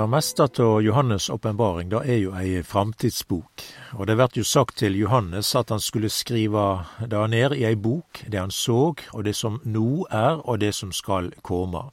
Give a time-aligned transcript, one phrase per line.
[0.00, 4.94] Det meste av Johannes' åpenbaring er jo ei framtidsbok, og det blir jo sagt til
[4.96, 9.34] Johannes at han skulle skrive det ned i ei bok, det han så, og det
[9.36, 11.90] som nå er, og det som skal komme.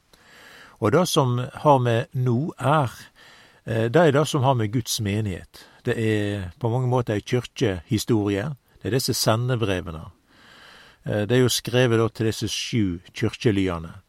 [0.80, 2.96] Og det som har med nå er,
[3.66, 5.66] eh, det er det som har med Guds menighet.
[5.84, 8.54] Det er på mange måter ei kyrkjehistorie.
[8.80, 10.08] Det er disse sendebrevene.
[11.04, 14.00] Eh, det er jo skrevet til disse sju kyrkjelyene.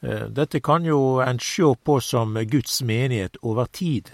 [0.00, 4.10] Eh, dette kan jo en sjå på som Guds menighet over tid.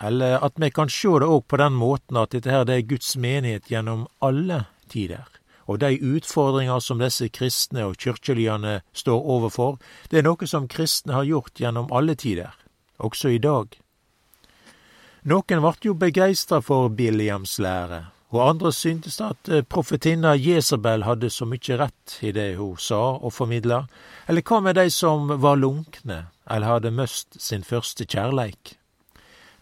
[0.00, 2.88] Eller at vi kan sjå det òg på den måten at dette her det er
[2.88, 5.26] Guds menighet gjennom alle tider.
[5.68, 9.76] Og de utfordringer som disse kristne og kyrkjelyene står overfor,
[10.08, 12.54] det er noe som kristne har gjort gjennom alle tider,
[12.96, 13.76] også i dag.
[15.28, 21.30] Noen vart jo begeistra for Billiams lære, og andre syntes at eh, profetinna Jesabel hadde
[21.32, 23.86] så mykje rett i det hun sa og formidla,
[24.28, 28.76] eller hva med de som var lunkne eller hadde møst sin første kjærleik?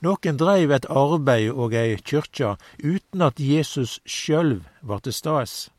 [0.04, 5.70] Noen dreiv et arbeid og ei kyrkja uten at Jesus sjølv var til stades.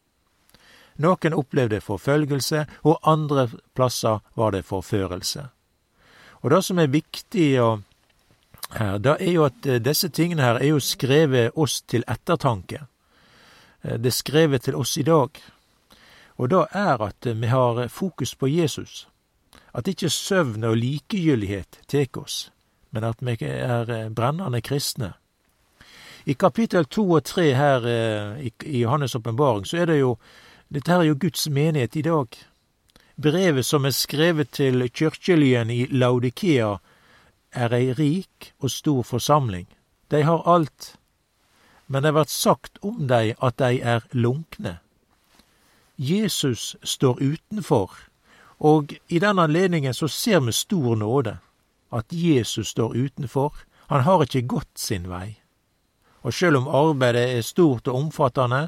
[0.97, 5.45] Noen opplevde forfølgelse, og andre plasser var det forførelse.
[6.41, 7.47] Og det som er viktig
[8.69, 12.83] her, det er jo at eh, disse tingene her er jo skrevet oss til ettertanke.
[13.83, 15.29] Eh, det er skrevet til oss i dag.
[16.37, 19.07] Og det er at vi har fokus på Jesus.
[19.73, 22.51] At ikke søvn og likegyldighet tek oss,
[22.91, 25.13] men at vi er brennende kristne.
[26.27, 30.17] I kapittel to og tre her eh, i Johannes' åpenbaring så er det jo
[30.67, 32.27] Dette her er jo Guds menighet i dag.
[33.15, 36.73] Brevet som er skrevet til kirkelyden i Laudikea,
[37.51, 39.67] er ei rik og stor forsamling.
[40.11, 40.95] De har alt,
[41.87, 44.77] men det vert sagt om dei at dei er lunkne.
[45.97, 47.91] Jesus står utenfor,
[48.59, 51.37] og i den anledningen så ser vi stor nåde.
[51.91, 53.53] At Jesus står utenfor.
[53.87, 55.39] Han har ikke gått sin vei.
[56.21, 58.67] Og sjøl om arbeidet er stort og omfattende,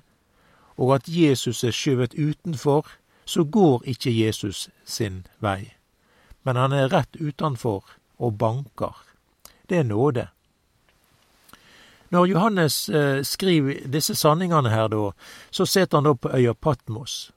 [0.78, 2.88] og at Jesus er skjøvet utenfor,
[3.26, 5.74] så går ikke Jesus sin vei.
[6.44, 7.84] Men han er rett utenfor
[8.20, 8.96] og banker.
[9.70, 10.28] Det er nåde.
[12.10, 15.12] Når Johannes eh, skriver disse sanningene her, da,
[15.52, 17.32] så sitter han da på øya Patmos.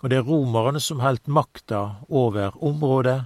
[0.00, 3.22] Og det er romerne som holdt makta over området.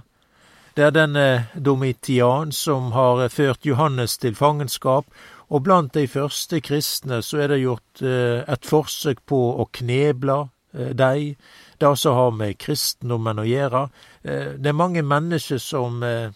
[0.75, 5.05] Det er denne Domitian som har ført Johannes til fangenskap,
[5.47, 10.45] og blant de første kristne så er det gjort eh, et forsøk på å kneble
[10.75, 11.35] dem,
[11.77, 13.85] det som har med kristendommen å gjøre.
[14.23, 16.31] Eh, det er mange mennesker som eh,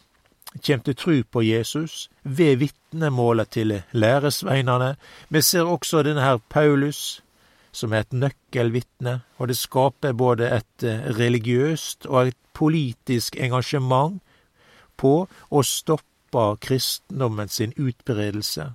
[0.58, 4.96] kjem til tru på Jesus ved vitnemålet til læresveinane.
[5.30, 7.22] Vi ser også denne her Paulus,
[7.72, 14.20] som er et nøkkelvitne, og det skaper både et eh, religiøst og et politisk engasjement
[14.98, 18.72] på å stoppe kristendommen sin utbredelse.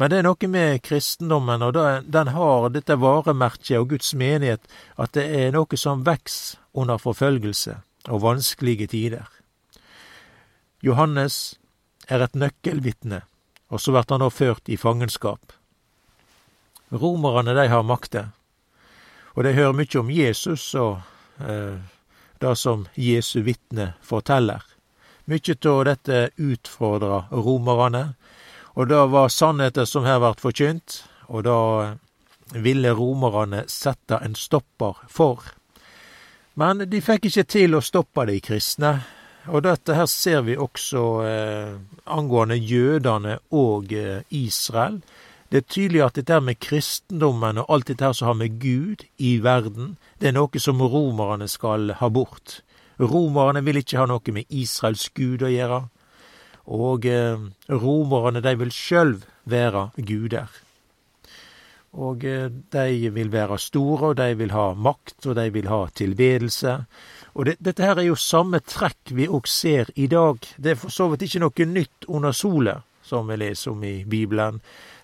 [0.00, 1.76] Men det er noe med kristendommen, og
[2.08, 4.62] den har dette varemerket og Guds menighet,
[4.96, 7.76] at det er noe som veks under forfølgelse
[8.08, 9.39] og vanskelige tider.
[10.80, 11.58] Johannes
[12.08, 13.22] er et nøkkelvitne,
[13.68, 15.52] og så blir han nå ført i fangenskap.
[16.90, 18.30] Romerne, de har makte.
[19.34, 21.00] og de hører mykje om Jesus og
[21.38, 21.78] eh,
[22.40, 24.62] det som Jesu vitne forteller.
[25.24, 28.14] Mykje av dette utfordra romerne,
[28.74, 34.98] og det var sannheter som her vart forkynt, og det ville romerne sette en stopper
[35.08, 35.44] for.
[36.54, 39.00] Men de fikk ikke til å stoppe de kristne,
[39.48, 41.74] og dette her ser vi også eh,
[42.04, 45.00] angående jødene og eh, Israel.
[45.50, 49.06] Det er tydelig at dette med kristendommen og alt dette her som har med Gud
[49.18, 52.60] i verden, det er noe som romerne skal ha bort.
[53.00, 55.82] Romerne vil ikke ha noe med Israels Gud å gjøre.
[56.70, 57.40] Og eh,
[57.72, 59.16] romerne, de vil sjøl
[59.48, 60.52] være guder.
[61.92, 65.86] Og eh, de vil være store, og de vil ha makt, og de vil ha
[65.94, 66.76] tilbedelse.
[67.34, 70.38] Og det, dette her er jo samme trekk vi òg ser i dag.
[70.56, 74.04] Det er for så vidt ikke noe nytt under sola, som vi leser om i
[74.04, 74.60] Bibelen.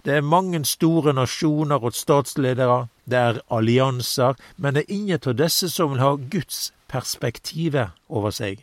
[0.06, 5.34] Det er mange store nasjoner og statsledere, det er allianser, men det er ingen av
[5.34, 8.62] disse som vil ha Guds perspektivet over seg.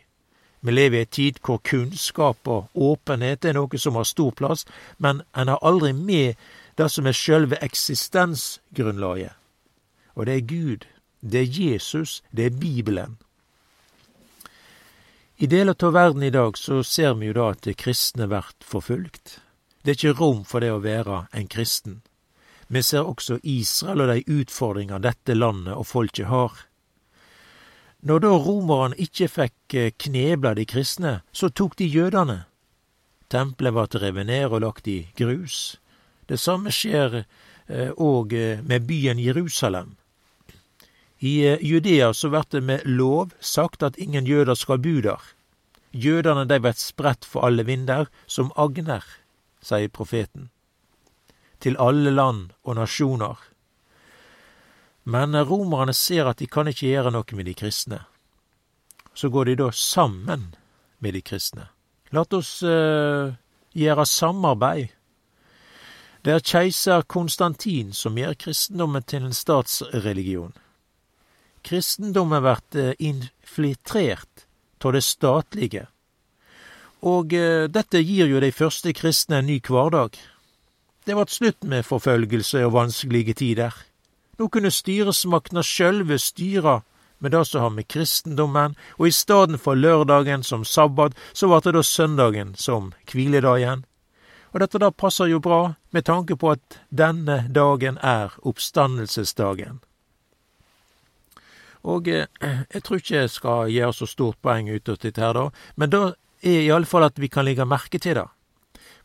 [0.64, 4.64] Vi lever i en tid hvor kunnskap og åpenhet er noe som har stor plass,
[4.96, 6.40] men en har aldri med
[6.76, 9.34] det som er sjølve eksistensgrunnlaget.
[10.14, 10.86] Og det er Gud,
[11.20, 13.16] det er Jesus, det er Bibelen.
[15.36, 18.52] I deler av verden i dag så ser vi jo da at det kristne blir
[18.62, 19.40] forfulgt.
[19.82, 22.02] Det er ikke rom for det å være en kristen.
[22.68, 26.54] Vi ser også Israel og de utfordringer dette landet og folket har.
[28.04, 32.44] Når da romerne ikke fikk eh, knebla de kristne, så tok de jødene.
[33.28, 35.80] tempelet ble revet ned og lagt i grus.
[36.26, 37.24] Det samme skjer
[37.96, 38.32] òg
[38.64, 39.96] med byen Jerusalem.
[41.24, 45.20] I Judea så vert det med lov sagt at ingen jøder skal bu der.
[45.94, 49.04] Jødene dei vert spredt for alle vinder, som agner,
[49.62, 50.50] sier profeten.
[51.62, 53.38] Til alle land og nasjoner.
[55.04, 58.00] Men romerne ser at de kan ikke gjøre noe med de kristne.
[59.14, 60.50] Så går de da sammen
[60.98, 61.68] med de kristne.
[62.10, 63.30] La oss uh,
[63.72, 64.90] gjøre samarbeid.
[66.24, 70.54] Det er keiser Konstantin som gjør kristendommen til en statsreligion.
[71.68, 74.46] Kristendommen blir uh, infiltrert
[74.84, 75.84] av det statlige,
[77.04, 80.16] og uh, dette gir jo de første kristne en ny hverdag.
[81.04, 83.76] Det vart slutt med forfølgelse og vanskelige tider.
[84.40, 86.80] Nå kunne styresmaktene sjølve styre
[87.20, 91.60] med det som har med kristendommen, og i stedet for lørdagen som sabbat, så ble
[91.64, 93.84] det da søndagen som hviledagen.
[94.54, 99.80] Og dette da passer jo bra med tanke på at denne dagen er oppstandelsesdagen.
[101.84, 105.34] Og eh, jeg tror ikke jeg skal gjøre så stort poeng ut av dette her,
[105.34, 106.02] da, men da
[106.44, 108.28] er i alle fall at vi kan legge merke til det.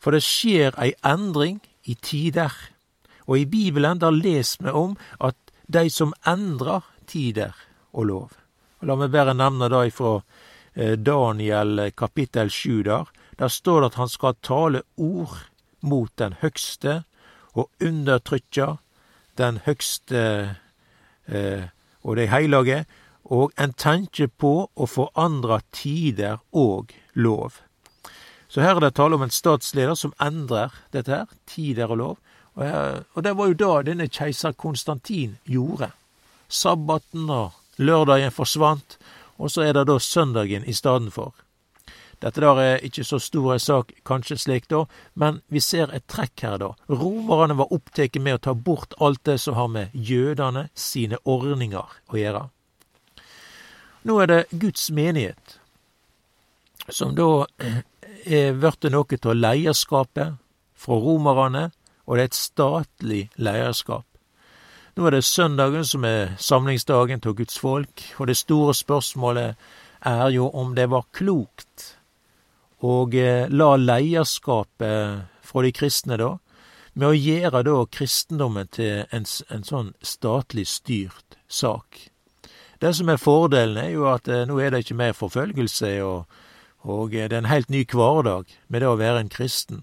[0.00, 2.54] For det skjer ei endring i tider.
[3.26, 5.36] Og i Bibelen der leser vi om at
[5.66, 7.56] de som endrer tider
[7.92, 8.30] og lov.
[8.80, 10.14] Og La meg bare nevne det ifra
[10.74, 13.10] eh, Daniel kapittel sju der.
[13.40, 15.38] Der står det at han skal tale ord
[15.80, 17.02] mot den høgste
[17.56, 18.74] og undertrykkja
[19.40, 20.22] den høgste
[21.26, 21.64] eh,
[22.02, 22.84] og de heilage,
[23.24, 27.60] og en tenker på å forandre tider og lov.
[28.50, 32.16] Så her er det tale om en statsleder som endrer dette her, tider og lov,
[32.60, 35.92] og det var jo da denne keiser Konstantin gjorde.
[36.50, 38.98] Sabbaten og lørdagen forsvant,
[39.38, 41.32] og så er det da søndagen i stedet for.
[42.20, 44.84] Dette der er ikke så stor en sak, kanskje slik da,
[45.14, 46.74] men vi ser et trekk her, da.
[46.92, 51.96] Romerne var opptatt med å ta bort alt det som har med jødene sine ordninger
[52.12, 52.44] å gjøre.
[54.04, 55.58] Nå er det Guds menighet,
[56.88, 57.46] som da
[58.24, 60.40] er blitt noe av leierskapet
[60.80, 61.70] fra romerne
[62.10, 64.06] og det er et statlig leierskap.
[64.96, 69.54] Nå er det søndagen som er samlingsdagen til Guds folk, og det store spørsmålet
[70.10, 71.99] er jo om det var klokt
[72.80, 76.36] å eh, la leierskapet fra de kristne, da,
[76.94, 82.10] med å gjøre da kristendommen til en, en sånn statlig styrt sak.
[82.80, 86.40] Det som er fordelen, er jo at eh, nå er det ikke mer forfølgelse, og,
[86.88, 89.82] og eh, det er en helt ny hverdag med det å være en kristen.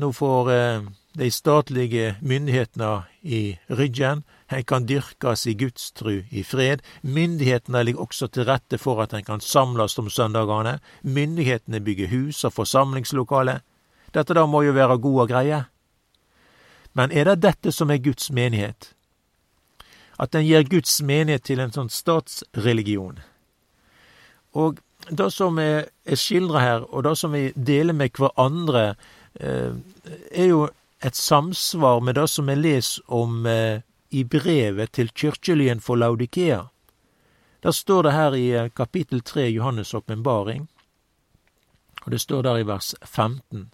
[0.00, 4.24] Nå får eh, de statlige myndighetene i ryggen.
[4.50, 6.82] En kan dyrkes i gudstru i fred.
[7.02, 10.78] Myndighetene ligger også til rette for at en kan samles om søndagene.
[11.02, 13.60] Myndighetene bygger hus og forsamlingslokale.
[14.14, 15.44] Dette da må jo være gode greier.
[15.44, 15.64] greie.
[16.92, 18.94] Men er det dette som er Guds menighet?
[20.18, 23.18] At en gjør Guds menighet til en sånn statsreligion?
[24.54, 24.78] Og
[25.10, 28.94] det som er skildra her, og det som vi deler med hverandre
[29.40, 29.72] Eh,
[30.30, 30.68] er jo
[31.00, 36.68] et samsvar med det som vi leser om eh, i brevet til kirkelyen for Laudikea.
[37.62, 40.68] Der står det her i eh, kapittel 3 Johannes' åpenbaring,
[42.04, 43.70] og det står der i vers 15.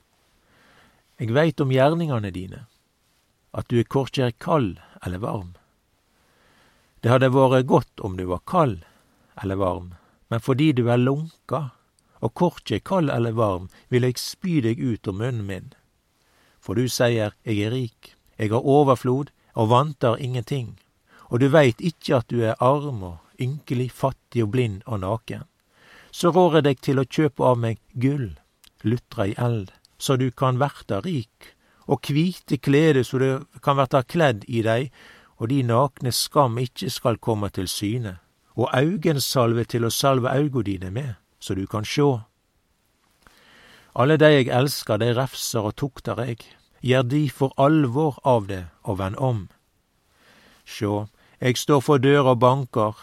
[1.21, 2.65] Eg veit om gjerningane dine,
[3.53, 5.57] at du er korkje kald eller varm.
[7.03, 8.85] Det hadde vært godt om du var kald
[9.43, 9.95] eller varm,
[10.29, 11.71] men fordi du er lunka
[12.21, 15.71] og korkje kald eller varm vil eg spy deg ut om munnen min.
[16.71, 20.77] For du sier, eg er rik, eg har overflod og vantar ingenting,
[21.27, 25.43] og du veit ikkje at du er arm og ynkelig, fattig og blind og naken.
[26.15, 28.37] Så rår eg deg til å kjøpe av meg gull,
[28.87, 31.57] lutra i eld, så du kan verta rik,
[31.91, 34.93] og kvite klede så du kan verta kledd i dei,
[35.43, 38.21] og de nakne skam ikkje skal komme til syne,
[38.55, 42.21] og augensalve til å salve auga dine med så du kan sjå.
[43.99, 46.47] Alle dei eg elskar, dei refser og tukter eg,
[46.81, 49.49] gjer de for alvor av det og vend om.
[50.65, 51.09] Sjå,
[51.41, 52.95] eg står for døra og banker.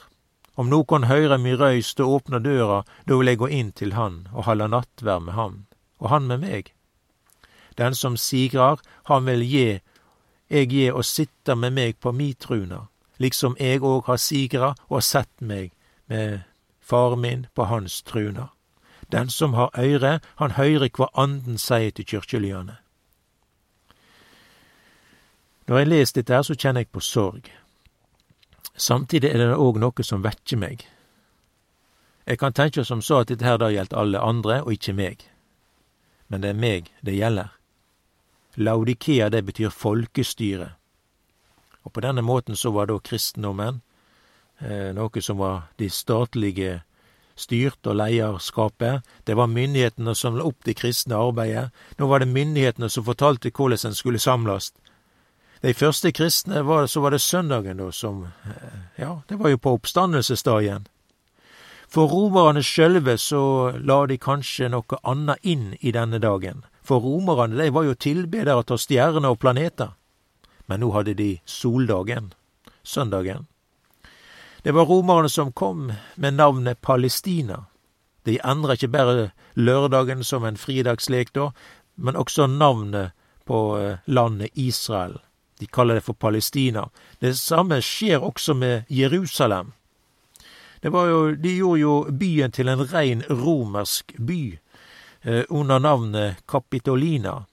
[0.57, 4.27] om nokon høyrer mi røyst og åpner døra, då vil eg gå inn til han
[4.33, 5.65] og halda nattverd med han,
[6.01, 6.73] og han med meg.
[7.77, 9.81] Den som sigrar, han vil gje,
[10.49, 12.87] eg gje å sitte med meg på mi truna,
[13.21, 15.73] liksom eg òg har sigra og sett meg
[16.09, 16.41] med
[16.81, 18.49] far min på hans truna.
[19.11, 22.79] Den som har øyre, han høyrer kva Anden seier til kyrkjelyane.
[25.67, 27.49] Når jeg leser dette her, så kjenner jeg på sorg.
[28.77, 30.85] Samtidig er det òg noe som vekker meg.
[32.27, 35.27] Jeg kan tenke som så at dette her da gjaldt alle andre, og ikke meg.
[36.27, 37.53] men det er meg det gjelder.
[38.55, 40.73] Laudikea, det betyr folkestyre.
[41.83, 43.81] Og på denne måten så var da kristendommen
[44.59, 46.81] eh, noe som var de statlige
[47.37, 49.05] styrt og lederskapet.
[49.23, 51.69] Det var myndighetene som la opp det kristne arbeidet.
[51.97, 54.73] Nå var det myndighetene som fortalte hvordan en skulle samles.
[55.61, 59.57] De første kristne, var, så var det søndagen da som eh, Ja, det var jo
[59.57, 60.87] på oppstandelsesdagen.
[61.87, 66.65] For romerne sjølve så la de kanskje noe annet inn i denne dagen.
[66.83, 69.95] For romerne de var jo tilbedere av stjerner og planeter.
[70.67, 72.33] Men nå hadde de soldagen,
[72.83, 73.47] søndagen.
[74.63, 77.65] Det var romerne som kom med navnet Palestina.
[78.27, 81.51] De endra ikke bare lørdagen som en fridagslek da,
[81.95, 83.15] men også navnet
[83.47, 85.21] på eh, landet Israel.
[85.59, 86.89] De kaller det for Palestina.
[87.19, 89.73] Det samme skjer også med Jerusalem.
[90.83, 94.57] Jo, de gjorde jo byen til en rein romersk by
[95.23, 97.45] eh, under navnet Kapitolina.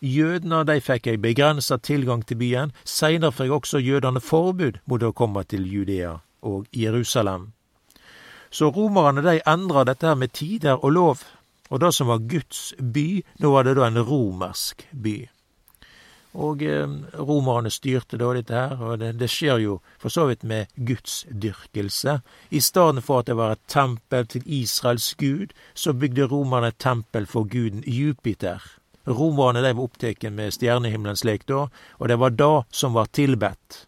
[0.00, 2.72] Jødene de fikk ei begrensa tilgang til byen.
[2.84, 7.50] Seinere fikk også jødene forbud mot å komme til Judea og Jerusalem.
[8.50, 11.26] Så romerne de endra dette her med tider og lov,
[11.70, 15.28] og det som var Guds by, nå var det da en romersk by.
[16.34, 16.86] Og eh,
[17.18, 22.20] romerne styrte da dette her, og det, det skjer jo for så vidt med gudsdyrkelse.
[22.50, 26.78] I stedet for at det var et tempel til Israels gud, så bygde romerne et
[26.78, 28.62] tempel for guden Jupiter.
[29.08, 31.66] Romerne de var opptatt med stjernehimmelens lek da,
[31.98, 33.86] og det var da som var tilbedt.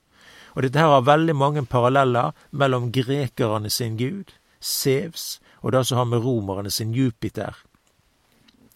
[0.56, 5.99] Og dette her har veldig mange paralleller mellom grekerne sin gud, Sevs, og det som
[5.99, 7.54] har med romerne sin Jupiter.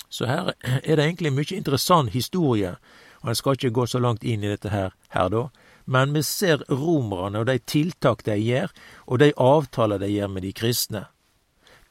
[0.08, 2.76] Så her er det egentlig mye interessant historie
[3.22, 5.46] og en skal ikke gå så langt inn i dette her, her da,
[5.86, 8.72] men vi ser romerne og de tiltak de gjør,
[9.06, 11.06] og de avtaler de gjør med de kristne.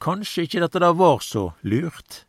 [0.02, 2.26] Kanskje ikke dette da var så lurt.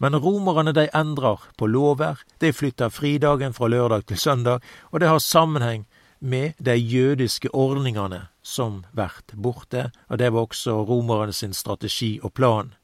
[0.00, 5.08] Men romerne de endrer på lover, de flytter fridagen fra lørdag til søndag, og det
[5.08, 5.86] har sammenheng
[6.20, 12.32] med de jødiske ordningene som blir borte, og det var også romerne sin strategi og
[12.32, 12.74] plan.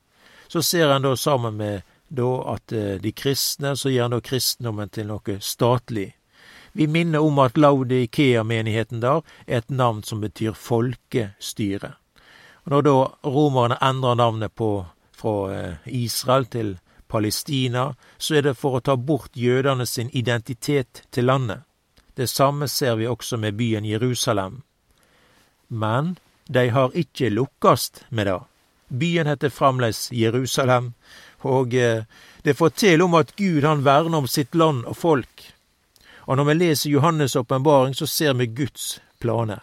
[0.49, 4.93] Så ser en da sammen med da at eh, de kristne, så gjør da kristendommen
[4.93, 6.13] til noe statlig.
[6.73, 11.95] Vi minner om at Laudikea-menigheten der er et navn som betyr folkestyre.
[12.65, 16.79] Og Når da romerne endrer navnet på, fra eh, Israel til
[17.09, 21.67] Palestina, så er det for å ta bort jødene sin identitet til landet.
[22.17, 24.63] Det samme ser vi også med byen Jerusalem.
[25.69, 26.17] Men
[26.49, 28.41] de har ikke lukkast med det.
[28.89, 30.93] Byen heter fremdeles Jerusalem,
[31.43, 32.05] og eh,
[32.43, 35.53] det forteller om at Gud han verner om sitt land og folk.
[36.27, 39.63] Og når vi leser Johannes' åpenbaring, så ser vi Guds planer.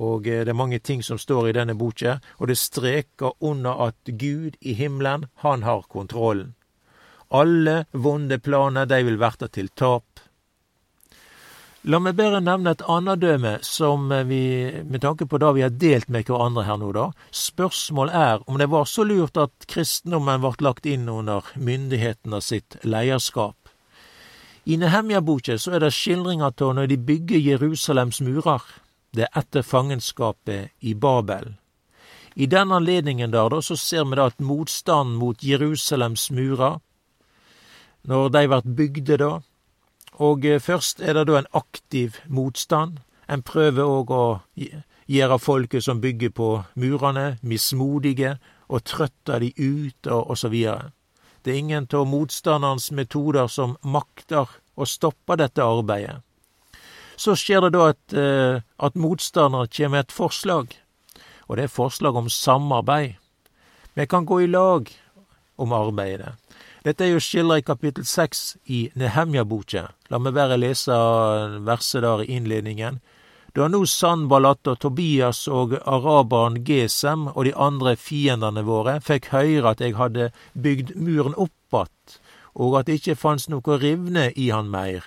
[0.00, 3.86] Og eh, det er mange ting som står i denne boka, og det streker under
[3.88, 6.54] at Gud i himmelen, han har kontrollen.
[7.30, 10.20] Alle vonde planer, de vil verte til tap.
[11.88, 14.42] La meg bare nevne et annet døme som vi,
[14.84, 17.06] med tanke på det vi har delt med hverandre her nå, da.
[17.32, 22.76] Spørsmål er om det var så lurt at kristendommen ble lagt inn under myndighetene sitt
[22.84, 23.56] leierskap.
[24.68, 28.60] I Nehemja-boka så er det skildringer av når de bygger Jerusalems murer.
[29.16, 31.54] Det er etter fangenskapet i Babel.
[32.36, 36.76] I den anledningen der, da, så ser vi da at motstanden mot Jerusalems murer,
[38.04, 39.38] når de vert bygde da,
[40.20, 43.00] og eh, først er det da en aktiv motstand.
[43.30, 44.24] En prøver òg å
[45.10, 48.36] gjøre folket som bygger på murene, mismodige,
[48.68, 50.56] og trøtte de ut, og, osv.
[51.40, 56.20] Det er ingen av motstanderens metoder som makter å stoppe dette arbeidet.
[57.20, 60.76] Så skjer det da at, eh, at motstander kommer med et forslag,
[61.48, 63.16] og det er forslag om samarbeid.
[63.94, 64.88] Vi kan gå i lag
[65.58, 66.36] om arbeidet.
[66.84, 69.90] Dette er jo skildra i kapittel seks i Nehemja-boka.
[70.08, 70.96] La meg bare lese
[71.66, 73.00] verset der i innledningen.
[73.52, 79.74] Da nå Sanballat og Tobias og araberen Gesem og de andre fiendene våre fikk høre
[79.74, 82.20] at jeg hadde bygd muren opp att,
[82.54, 85.04] og at det ikke fantes noe rivne i han meir,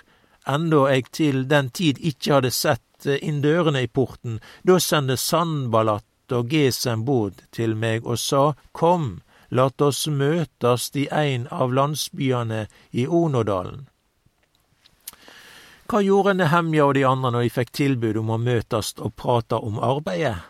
[0.48, 6.32] enda jeg til den tid ikke hadde sett inn dørene i porten, da sendte Sanballat
[6.32, 9.20] og Gesem bod til meg og sa, Kom,
[9.54, 13.84] Lat oss møtast i ein av landsbyane i Onodalen.
[15.86, 19.60] Hva gjorde Nehemja og de andre når de fikk tilbud om å møtast og prate
[19.62, 20.40] om arbeidet?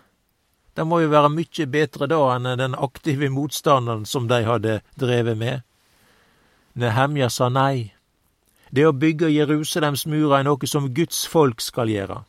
[0.75, 5.37] Det må jo være mykje bedre da enn den aktive motstanderen som de hadde drevet
[5.39, 5.61] med.
[6.75, 7.93] Nehemja sa nei.
[8.75, 12.25] Det å bygge Jerusalems murer er noe som Guds folk skal gjøre.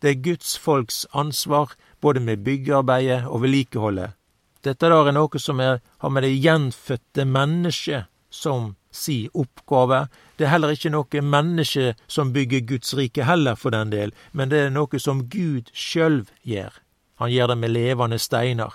[0.00, 4.14] Det er Guds folks ansvar, både med byggearbeidet og vedlikeholdet.
[4.62, 10.06] Dette der er noe som er, har med det gjenfødte mennesket som si oppgave.
[10.36, 14.50] Det er heller ikke noe menneske som bygger Guds rike heller, for den del, men
[14.50, 16.72] det er noe som Gud sjølv gjør.
[17.18, 18.74] Han gjør det med levende steiner.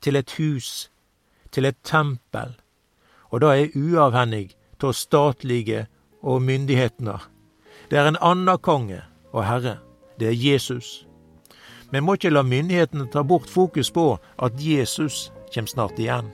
[0.00, 0.90] Til et hus.
[1.50, 2.56] Til et tempel.
[3.30, 5.86] Og det er uavhengig av statlige
[6.22, 7.18] og myndighetene.
[7.90, 9.02] Det er en annen konge
[9.32, 9.78] og herre.
[10.20, 11.05] Det er Jesus.
[11.92, 16.30] Vi må ikke la myndighetene ta bort fokus på at Jesus kommer snart igjen.